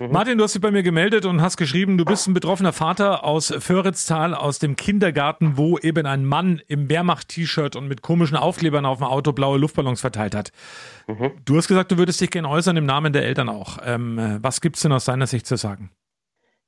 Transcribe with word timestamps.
Mhm. 0.00 0.10
Martin, 0.10 0.38
du 0.38 0.44
hast 0.44 0.54
dich 0.54 0.62
bei 0.62 0.72
mir 0.72 0.82
gemeldet 0.82 1.24
und 1.24 1.40
hast 1.40 1.56
geschrieben, 1.56 1.98
du 1.98 2.04
bist 2.04 2.26
ein 2.26 2.34
betroffener 2.34 2.72
Vater 2.72 3.22
aus 3.22 3.54
Föritztal, 3.58 4.34
aus 4.34 4.58
dem 4.58 4.74
Kindergarten, 4.74 5.56
wo 5.56 5.78
eben 5.78 6.06
ein 6.06 6.24
Mann 6.24 6.60
im 6.66 6.90
Wehrmacht-T-Shirt 6.90 7.76
und 7.76 7.86
mit 7.86 8.02
komischen 8.02 8.36
Aufklebern 8.36 8.86
auf 8.86 8.98
dem 8.98 9.06
Auto 9.06 9.32
blaue 9.32 9.58
Luftballons 9.58 10.00
verteilt 10.00 10.34
hat. 10.34 10.50
Mhm. 11.06 11.32
Du 11.44 11.56
hast 11.56 11.68
gesagt, 11.68 11.92
du 11.92 11.98
würdest 11.98 12.20
dich 12.20 12.30
gerne 12.30 12.48
äußern 12.48 12.76
im 12.76 12.86
Namen 12.86 13.12
der 13.12 13.24
Eltern 13.24 13.48
auch. 13.48 13.78
Ähm, 13.84 14.38
was 14.42 14.60
gibt 14.60 14.76
es 14.76 14.82
denn 14.82 14.92
aus 14.92 15.04
deiner 15.04 15.28
Sicht 15.28 15.46
zu 15.46 15.56
sagen? 15.56 15.90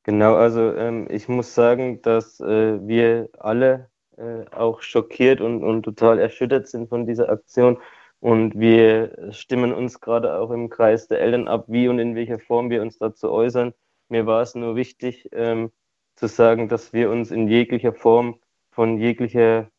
Genau, 0.05 0.37
also 0.37 0.73
ähm, 0.77 1.09
ich 1.11 1.27
muss 1.27 1.53
sagen, 1.53 2.01
dass 2.03 2.39
äh, 2.39 2.79
wir 2.87 3.29
alle 3.41 3.91
äh, 4.17 4.45
auch 4.55 4.81
schockiert 4.81 5.41
und, 5.41 5.65
und 5.65 5.83
total 5.83 6.21
erschüttert 6.21 6.69
sind 6.69 6.89
von 6.89 7.07
dieser 7.07 7.29
Aktion. 7.29 7.79
Und 8.27 8.59
wir 8.59 9.29
stimmen 9.31 9.73
uns 9.73 10.01
gerade 10.01 10.37
auch 10.37 10.51
im 10.51 10.69
Kreis 10.69 11.07
der 11.07 11.21
Eltern 11.21 11.47
ab, 11.47 11.67
wie 11.69 11.87
und 11.87 12.01
in 12.01 12.17
welcher 12.17 12.41
Form 12.41 12.71
wir 12.71 12.83
uns 12.83 12.99
dazu 12.99 13.31
äußern. 13.31 13.73
Mir 14.09 14.27
war 14.27 14.43
es 14.43 14.57
nur 14.57 14.75
wichtig 14.75 15.29
ähm, 15.31 15.71
zu 16.17 16.27
sagen, 16.27 16.69
dass 16.69 16.93
wir 16.93 17.09
uns 17.09 17.31
in 17.31 17.47
jeglicher 17.47 17.93
Form 17.93 18.41
von 18.73 18.99
jeglicher 18.99 19.71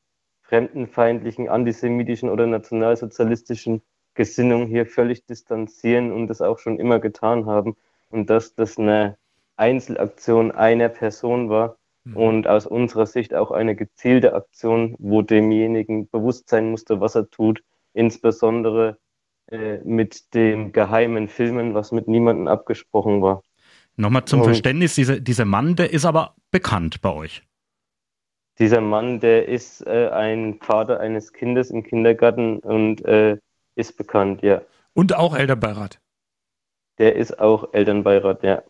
fremdenfeindlichen, 0.43 1.49
antisemitischen 1.49 2.29
oder 2.29 2.47
nationalsozialistischen 2.47 3.81
Gesinnung 4.13 4.67
hier 4.67 4.85
völlig 4.85 5.25
distanzieren 5.25 6.13
und 6.13 6.27
das 6.27 6.41
auch 6.41 6.59
schon 6.59 6.79
immer 6.79 6.99
getan 6.99 7.47
haben. 7.47 7.75
Und 8.11 8.29
dass 8.29 8.55
das 8.55 8.77
eine 8.77 9.17
Einzelaktion 9.57 10.53
einer 10.53 10.87
Person 10.87 11.49
war 11.49 11.75
mhm. 12.05 12.15
und 12.15 12.47
aus 12.47 12.65
unserer 12.65 13.07
Sicht 13.07 13.33
auch 13.33 13.51
eine 13.51 13.75
gezielte 13.75 14.35
Aktion, 14.35 14.95
wo 14.99 15.21
demjenigen 15.21 16.07
bewusst 16.07 16.47
sein 16.47 16.71
musste, 16.71 17.01
was 17.01 17.15
er 17.15 17.29
tut 17.29 17.61
insbesondere 17.97 18.97
äh, 19.51 19.77
mit 19.83 20.33
dem 20.33 20.71
geheimen 20.71 21.27
Filmen, 21.27 21.73
was 21.73 21.91
mit 21.91 22.07
niemandem 22.07 22.47
abgesprochen 22.47 23.21
war. 23.21 23.43
Nochmal 23.95 24.25
zum 24.25 24.41
und 24.41 24.45
Verständnis, 24.45 24.95
dieser, 24.95 25.19
dieser 25.19 25.45
Mann, 25.45 25.75
der 25.75 25.91
ist 25.91 26.05
aber 26.05 26.35
bekannt 26.51 27.01
bei 27.01 27.11
euch. 27.11 27.41
Dieser 28.59 28.81
Mann, 28.81 29.19
der 29.19 29.47
ist 29.47 29.85
äh, 29.85 30.09
ein 30.09 30.59
Vater 30.61 30.99
eines 30.99 31.33
Kindes 31.33 31.69
im 31.69 31.83
Kindergarten 31.83 32.59
und 32.59 33.03
äh, 33.05 33.37
ist 33.75 33.97
bekannt, 33.97 34.41
ja. 34.41 34.61
Und 34.93 35.15
auch 35.15 35.35
Elternbeirat. 35.35 35.99
Der 36.97 37.15
ist 37.15 37.39
auch 37.39 37.73
Elternbeirat, 37.73 38.43
ja. 38.43 38.63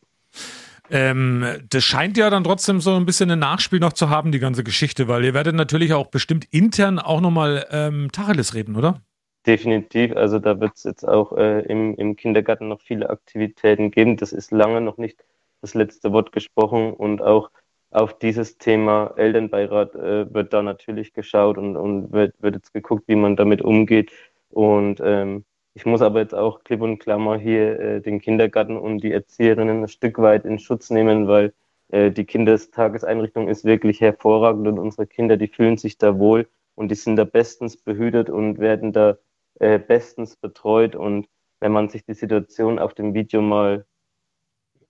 Ähm, 0.89 1.45
das 1.69 1.83
scheint 1.83 2.17
ja 2.17 2.29
dann 2.29 2.43
trotzdem 2.43 2.79
so 2.79 2.95
ein 2.95 3.05
bisschen 3.05 3.31
ein 3.31 3.39
Nachspiel 3.39 3.79
noch 3.79 3.93
zu 3.93 4.09
haben, 4.09 4.31
die 4.31 4.39
ganze 4.39 4.63
Geschichte, 4.63 5.07
weil 5.07 5.25
ihr 5.25 5.33
werdet 5.33 5.55
natürlich 5.55 5.93
auch 5.93 6.07
bestimmt 6.07 6.45
intern 6.51 6.99
auch 6.99 7.19
nochmal 7.19 7.65
ähm, 7.71 8.11
Tacheles 8.11 8.53
reden, 8.53 8.75
oder? 8.75 9.01
Definitiv, 9.47 10.13
also 10.17 10.39
da 10.39 10.59
wird 10.59 10.73
es 10.75 10.83
jetzt 10.83 11.07
auch 11.07 11.31
äh, 11.37 11.61
im, 11.61 11.95
im 11.95 12.17
Kindergarten 12.17 12.67
noch 12.67 12.81
viele 12.81 13.09
Aktivitäten 13.09 13.91
geben. 13.91 14.17
Das 14.17 14.33
ist 14.33 14.51
lange 14.51 14.81
noch 14.81 14.97
nicht 14.97 15.23
das 15.61 15.73
letzte 15.73 16.11
Wort 16.11 16.33
gesprochen 16.33 16.93
und 16.93 17.21
auch 17.21 17.49
auf 17.89 18.19
dieses 18.19 18.57
Thema 18.57 19.13
Elternbeirat 19.15 19.95
äh, 19.95 20.33
wird 20.33 20.51
da 20.51 20.61
natürlich 20.61 21.13
geschaut 21.13 21.57
und, 21.57 21.77
und 21.77 22.11
wird, 22.11 22.35
wird 22.41 22.55
jetzt 22.55 22.73
geguckt, 22.73 23.07
wie 23.07 23.15
man 23.15 23.37
damit 23.37 23.61
umgeht. 23.61 24.11
Und 24.49 24.99
ähm, 25.01 25.45
ich 25.75 25.85
muss 25.85 26.01
aber 26.01 26.19
jetzt 26.19 26.35
auch 26.35 26.63
klipp 26.65 26.81
und 26.81 26.99
klammer 26.99 27.37
hier 27.37 27.79
äh, 27.79 28.01
den 28.01 28.19
Kindergarten 28.19 28.75
und 28.77 28.99
die 29.01 29.13
Erzieherinnen 29.13 29.83
ein 29.83 29.87
Stück 29.87 30.17
weit 30.19 30.43
in 30.43 30.59
Schutz 30.59 30.89
nehmen, 30.89 31.27
weil 31.29 31.53
äh, 31.89 32.11
die 32.11 32.25
Kindestageseinrichtung 32.25 33.47
ist 33.47 33.63
wirklich 33.63 34.01
hervorragend 34.01 34.67
und 34.67 34.77
unsere 34.77 35.07
Kinder, 35.07 35.37
die 35.37 35.47
fühlen 35.47 35.77
sich 35.77 35.97
da 35.97 36.19
wohl 36.19 36.49
und 36.75 36.89
die 36.91 36.95
sind 36.95 37.15
da 37.15 37.23
bestens 37.23 37.77
behütet 37.77 38.29
und 38.29 38.59
werden 38.59 38.91
da 38.91 39.17
äh, 39.59 39.79
bestens 39.79 40.35
betreut. 40.35 40.95
Und 40.95 41.27
wenn 41.59 41.71
man 41.71 41.89
sich 41.89 42.05
die 42.05 42.13
Situation 42.13 42.79
auf 42.79 42.93
dem 42.93 43.13
Video 43.13 43.41
mal 43.41 43.85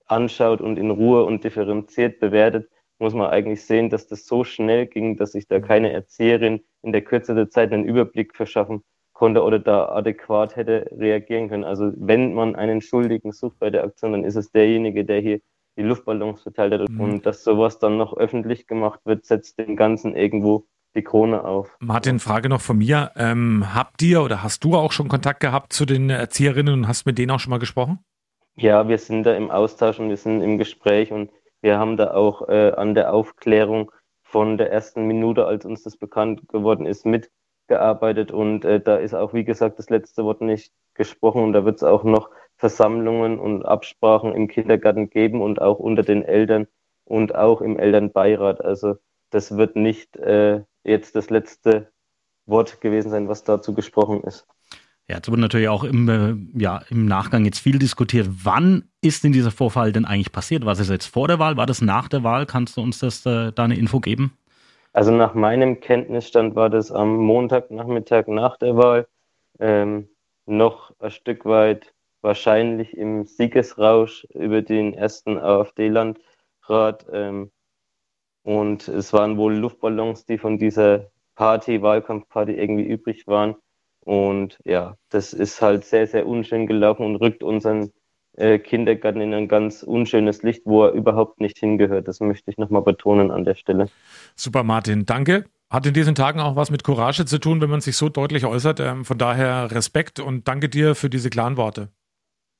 anschaut 0.05 0.61
und 0.61 0.77
in 0.77 0.91
Ruhe 0.91 1.23
und 1.23 1.43
differenziert 1.43 2.19
bewertet, 2.19 2.69
muss 2.99 3.13
man 3.13 3.29
eigentlich 3.29 3.63
sehen, 3.65 3.89
dass 3.89 4.07
das 4.07 4.25
so 4.25 4.43
schnell 4.43 4.87
ging, 4.87 5.17
dass 5.17 5.33
sich 5.33 5.47
da 5.47 5.59
keine 5.59 5.91
Erzieherin 5.91 6.61
in 6.81 6.91
der 6.91 7.03
Kürze 7.03 7.35
der 7.35 7.49
Zeit 7.49 7.71
einen 7.71 7.85
Überblick 7.85 8.35
verschaffen 8.35 8.83
konnte 9.13 9.43
oder 9.43 9.59
da 9.59 9.89
adäquat 9.89 10.55
hätte 10.55 10.89
reagieren 10.91 11.49
können. 11.49 11.63
Also 11.63 11.91
wenn 11.95 12.33
man 12.33 12.55
einen 12.55 12.81
Schuldigen 12.81 13.31
sucht 13.31 13.59
bei 13.59 13.69
der 13.69 13.83
Aktion, 13.83 14.11
dann 14.13 14.23
ist 14.23 14.35
es 14.35 14.51
derjenige, 14.51 15.05
der 15.05 15.21
hier 15.21 15.39
die 15.75 15.83
Luftballons 15.83 16.41
verteilt 16.41 16.73
hat. 16.73 16.89
Mhm. 16.89 17.01
Und 17.01 17.25
dass 17.25 17.43
sowas 17.43 17.79
dann 17.79 17.97
noch 17.97 18.15
öffentlich 18.15 18.67
gemacht 18.67 18.99
wird, 19.05 19.25
setzt 19.25 19.59
dem 19.59 19.75
Ganzen 19.75 20.15
irgendwo 20.15 20.65
die 20.97 21.03
Krone 21.03 21.45
auf. 21.45 21.77
Martin, 21.79 22.19
Frage 22.19 22.49
noch 22.49 22.59
von 22.59 22.79
mir. 22.79 23.11
Ähm, 23.15 23.73
habt 23.73 24.01
ihr 24.01 24.21
oder 24.21 24.43
hast 24.43 24.63
du 24.63 24.75
auch 24.75 24.91
schon 24.91 25.07
Kontakt 25.07 25.39
gehabt 25.39 25.71
zu 25.71 25.85
den 25.85 26.09
Erzieherinnen 26.09 26.73
und 26.73 26.87
hast 26.87 27.05
mit 27.05 27.17
denen 27.17 27.31
auch 27.31 27.39
schon 27.39 27.51
mal 27.51 27.59
gesprochen? 27.59 27.99
Ja, 28.55 28.89
wir 28.89 28.97
sind 28.97 29.23
da 29.23 29.35
im 29.35 29.51
Austausch 29.51 29.99
und 29.99 30.09
wir 30.09 30.17
sind 30.17 30.41
im 30.41 30.57
Gespräch 30.57 31.11
und 31.11 31.29
wir 31.61 31.77
haben 31.77 31.95
da 31.95 32.11
auch 32.13 32.49
äh, 32.49 32.71
an 32.71 32.95
der 32.95 33.13
Aufklärung 33.13 33.91
von 34.23 34.57
der 34.57 34.71
ersten 34.71 35.05
Minute, 35.05 35.45
als 35.45 35.63
uns 35.63 35.83
das 35.83 35.95
bekannt 35.95 36.47
geworden 36.49 36.85
ist, 36.85 37.05
mitgearbeitet 37.05 38.31
und 38.31 38.65
äh, 38.65 38.81
da 38.81 38.97
ist 38.97 39.13
auch, 39.13 39.33
wie 39.33 39.45
gesagt, 39.45 39.79
das 39.79 39.89
letzte 39.89 40.23
Wort 40.25 40.41
nicht 40.41 40.73
gesprochen 40.95 41.43
und 41.43 41.53
da 41.53 41.63
wird 41.63 41.77
es 41.77 41.83
auch 41.83 42.03
noch 42.03 42.29
Versammlungen 42.57 43.39
und 43.39 43.63
Absprachen 43.63 44.33
im 44.33 44.47
Kindergarten 44.47 45.11
geben 45.11 45.41
und 45.41 45.61
auch 45.61 45.77
unter 45.77 46.01
den 46.01 46.23
Eltern 46.23 46.67
und 47.05 47.35
auch 47.35 47.61
im 47.61 47.77
Elternbeirat. 47.77 48.65
Also 48.65 48.95
das 49.29 49.57
wird 49.57 49.75
nicht 49.75 50.15
äh, 50.17 50.63
jetzt 50.83 51.15
das 51.15 51.29
letzte 51.29 51.91
Wort 52.45 52.81
gewesen 52.81 53.09
sein, 53.09 53.27
was 53.27 53.43
dazu 53.43 53.73
gesprochen 53.73 54.23
ist. 54.23 54.47
Ja, 55.09 55.15
jetzt 55.15 55.29
wurde 55.29 55.41
natürlich 55.41 55.69
auch 55.69 55.85
im, 55.85 56.09
äh, 56.09 56.61
ja, 56.61 56.81
im 56.89 57.05
Nachgang 57.05 57.45
jetzt 57.45 57.59
viel 57.59 57.79
diskutiert. 57.79 58.27
Wann 58.43 58.89
ist 59.01 59.23
denn 59.23 59.31
dieser 59.31 59.51
Vorfall 59.51 59.93
denn 59.93 60.05
eigentlich 60.05 60.33
passiert? 60.33 60.65
War 60.65 60.75
das 60.75 60.89
jetzt 60.89 61.05
vor 61.05 61.29
der 61.29 61.39
Wahl? 61.39 61.55
War 61.55 61.65
das 61.65 61.81
nach 61.81 62.09
der 62.09 62.23
Wahl? 62.23 62.45
Kannst 62.45 62.75
du 62.75 62.81
uns 62.81 62.99
das 62.99 63.25
äh, 63.25 63.53
da 63.53 63.63
eine 63.63 63.77
Info 63.77 64.01
geben? 64.01 64.37
Also 64.91 65.11
nach 65.11 65.33
meinem 65.33 65.79
Kenntnisstand 65.79 66.55
war 66.55 66.69
das 66.69 66.91
am 66.91 67.17
Montagnachmittag 67.17 68.27
nach 68.27 68.57
der 68.57 68.75
Wahl. 68.75 69.07
Ähm, 69.59 70.09
noch 70.45 70.91
ein 70.99 71.11
Stück 71.11 71.45
weit 71.45 71.93
wahrscheinlich 72.21 72.97
im 72.97 73.25
Siegesrausch 73.25 74.25
über 74.33 74.61
den 74.61 74.93
ersten 74.93 75.37
AfD-Landrat. 75.37 77.05
Ähm, 77.13 77.51
und 78.47 78.87
es 78.87 79.11
waren 79.11 79.35
wohl 79.35 79.55
Luftballons, 79.55 80.25
die 80.25 80.37
von 80.37 80.57
dieser 80.57 81.07
Party, 81.35 81.81
Wahlkampfparty 81.81 82.53
irgendwie 82.53 82.85
übrig 82.85 83.27
waren. 83.27 83.55
Und 83.99 84.57
ja, 84.63 84.95
das 85.09 85.33
ist 85.33 85.61
halt 85.61 85.83
sehr, 85.83 86.07
sehr 86.07 86.25
unschön 86.25 86.65
gelaufen 86.65 87.05
und 87.05 87.17
rückt 87.17 87.43
unseren 87.43 87.91
äh, 88.37 88.57
Kindergarten 88.57 89.19
in 89.19 89.33
ein 89.33 89.49
ganz 89.49 89.83
unschönes 89.83 90.43
Licht, 90.43 90.61
wo 90.63 90.85
er 90.85 90.93
überhaupt 90.93 91.41
nicht 91.41 91.57
hingehört. 91.57 92.07
Das 92.07 92.21
möchte 92.21 92.49
ich 92.49 92.57
nochmal 92.57 92.83
betonen 92.83 93.31
an 93.31 93.43
der 93.43 93.55
Stelle. 93.55 93.89
Super, 94.37 94.63
Martin. 94.63 95.05
Danke. 95.05 95.43
Hat 95.69 95.85
in 95.85 95.93
diesen 95.93 96.15
Tagen 96.15 96.39
auch 96.39 96.55
was 96.55 96.71
mit 96.71 96.85
Courage 96.85 97.25
zu 97.25 97.39
tun, 97.39 97.59
wenn 97.59 97.69
man 97.69 97.81
sich 97.81 97.97
so 97.97 98.07
deutlich 98.07 98.45
äußert. 98.45 98.79
Ähm, 98.79 99.03
von 99.03 99.17
daher 99.17 99.71
Respekt 99.71 100.21
und 100.21 100.47
danke 100.47 100.69
dir 100.69 100.95
für 100.95 101.09
diese 101.09 101.29
klaren 101.29 101.57
Worte. 101.57 101.89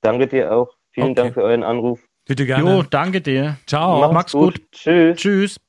Danke 0.02 0.28
dir 0.28 0.52
auch. 0.52 0.76
Vielen 0.92 1.12
okay. 1.12 1.16
Dank 1.16 1.34
für 1.36 1.44
euren 1.44 1.64
Anruf. 1.64 2.02
Bitte 2.26 2.46
gerne. 2.46 2.70
Jo, 2.70 2.84
danke 2.84 3.22
dir. 3.22 3.56
Ciao. 3.68 4.02
Mach's, 4.02 4.14
Mach's 4.14 4.32
gut. 4.34 4.56
gut. 4.56 4.72
Tschüss. 4.74 5.18
Tschüss. 5.18 5.67